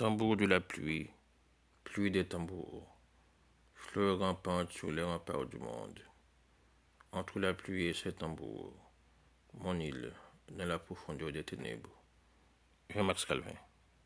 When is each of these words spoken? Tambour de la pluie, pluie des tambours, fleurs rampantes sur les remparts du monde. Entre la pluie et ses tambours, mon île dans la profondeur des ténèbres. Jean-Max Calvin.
Tambour 0.00 0.38
de 0.38 0.46
la 0.46 0.60
pluie, 0.62 1.10
pluie 1.84 2.10
des 2.10 2.24
tambours, 2.24 2.88
fleurs 3.74 4.20
rampantes 4.20 4.72
sur 4.72 4.90
les 4.90 5.02
remparts 5.02 5.44
du 5.44 5.58
monde. 5.58 6.00
Entre 7.12 7.38
la 7.38 7.52
pluie 7.52 7.84
et 7.84 7.92
ses 7.92 8.14
tambours, 8.14 8.74
mon 9.52 9.78
île 9.78 10.14
dans 10.52 10.64
la 10.64 10.78
profondeur 10.78 11.32
des 11.32 11.44
ténèbres. 11.44 12.02
Jean-Max 12.88 13.26
Calvin. 13.26 13.52